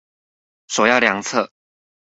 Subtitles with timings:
[0.65, 1.51] 首要良策